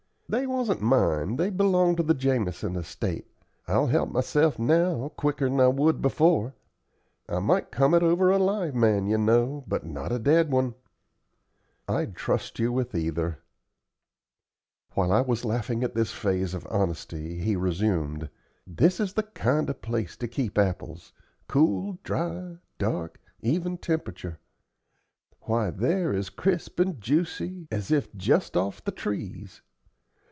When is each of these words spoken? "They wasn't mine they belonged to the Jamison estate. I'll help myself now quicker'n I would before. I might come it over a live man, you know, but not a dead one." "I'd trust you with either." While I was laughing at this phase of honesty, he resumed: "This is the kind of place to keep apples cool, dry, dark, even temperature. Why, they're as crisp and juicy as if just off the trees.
"They 0.33 0.47
wasn't 0.47 0.79
mine 0.81 1.35
they 1.35 1.49
belonged 1.49 1.97
to 1.97 2.03
the 2.03 2.13
Jamison 2.13 2.77
estate. 2.77 3.27
I'll 3.67 3.87
help 3.87 4.13
myself 4.13 4.57
now 4.57 5.09
quicker'n 5.17 5.59
I 5.59 5.67
would 5.67 6.01
before. 6.01 6.55
I 7.27 7.39
might 7.39 7.69
come 7.69 7.93
it 7.93 8.01
over 8.01 8.31
a 8.31 8.37
live 8.37 8.73
man, 8.73 9.07
you 9.07 9.17
know, 9.17 9.65
but 9.67 9.85
not 9.85 10.13
a 10.13 10.19
dead 10.19 10.49
one." 10.49 10.75
"I'd 11.85 12.15
trust 12.15 12.59
you 12.59 12.71
with 12.71 12.95
either." 12.95 13.39
While 14.93 15.11
I 15.11 15.19
was 15.19 15.43
laughing 15.43 15.83
at 15.83 15.95
this 15.95 16.13
phase 16.13 16.53
of 16.53 16.65
honesty, 16.69 17.39
he 17.39 17.57
resumed: 17.57 18.29
"This 18.65 19.01
is 19.01 19.15
the 19.15 19.23
kind 19.23 19.69
of 19.69 19.81
place 19.81 20.15
to 20.15 20.29
keep 20.29 20.57
apples 20.57 21.11
cool, 21.49 21.97
dry, 22.05 22.55
dark, 22.77 23.19
even 23.41 23.77
temperature. 23.77 24.39
Why, 25.41 25.71
they're 25.71 26.13
as 26.13 26.29
crisp 26.29 26.79
and 26.79 27.01
juicy 27.01 27.67
as 27.69 27.91
if 27.91 28.15
just 28.15 28.55
off 28.55 28.81
the 28.81 28.91
trees. 28.91 29.61